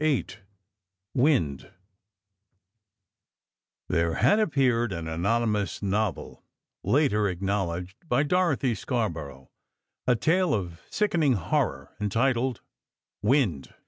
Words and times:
VIII 0.01 0.25
"WIND" 1.13 1.69
There 3.87 4.15
had 4.15 4.39
appeared 4.39 4.91
an 4.91 5.07
anonymous 5.07 5.83
novel 5.83 6.43
(later 6.83 7.29
acknowledged 7.29 7.97
by 8.09 8.23
Dorothy 8.23 8.73
Scarborough), 8.73 9.51
a 10.07 10.15
tale 10.15 10.55
of 10.55 10.81
sickening 10.89 11.33
horror, 11.33 11.95
entitled 11.99 12.61
"Wind." 13.21 13.75